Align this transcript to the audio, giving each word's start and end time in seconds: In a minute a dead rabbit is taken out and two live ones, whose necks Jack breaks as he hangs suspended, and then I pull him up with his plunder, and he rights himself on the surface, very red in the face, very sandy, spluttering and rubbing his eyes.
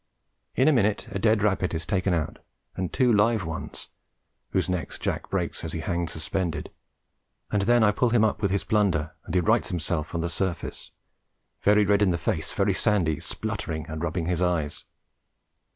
In 0.55 0.67
a 0.67 0.73
minute 0.73 1.07
a 1.11 1.19
dead 1.19 1.43
rabbit 1.43 1.75
is 1.75 1.85
taken 1.85 2.11
out 2.11 2.39
and 2.75 2.91
two 2.91 3.13
live 3.13 3.45
ones, 3.45 3.89
whose 4.49 4.67
necks 4.67 4.97
Jack 4.97 5.29
breaks 5.29 5.63
as 5.63 5.73
he 5.73 5.81
hangs 5.81 6.11
suspended, 6.11 6.71
and 7.51 7.61
then 7.61 7.83
I 7.83 7.91
pull 7.91 8.09
him 8.09 8.23
up 8.25 8.41
with 8.41 8.49
his 8.49 8.63
plunder, 8.63 9.13
and 9.25 9.35
he 9.35 9.41
rights 9.41 9.69
himself 9.69 10.15
on 10.15 10.21
the 10.21 10.27
surface, 10.31 10.89
very 11.61 11.85
red 11.85 12.01
in 12.01 12.09
the 12.09 12.17
face, 12.17 12.51
very 12.51 12.73
sandy, 12.73 13.19
spluttering 13.19 13.85
and 13.89 14.01
rubbing 14.01 14.25
his 14.25 14.41
eyes. 14.41 14.85